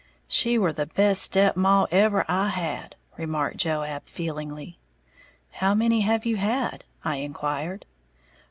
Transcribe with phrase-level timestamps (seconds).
[0.27, 4.79] "She were the best step maw ever I had," remarked Joab, feelingly.
[5.51, 7.85] "How many have you had?" I inquired.